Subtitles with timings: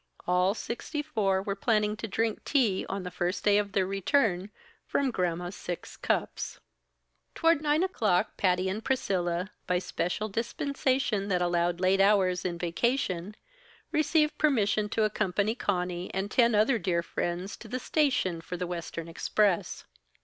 [0.25, 4.49] All sixty four were planning to drink tea, on the first day of their return,
[4.87, 6.59] from Gramma's six cups.
[7.35, 12.57] Toward nine o'clock, Patty and Priscilla, by a special dispensation that allowed late hours in
[12.57, 13.35] vacation,
[13.91, 18.65] received permission to accompany Conny and ten other dear friends to the station for the
[18.65, 19.85] western express.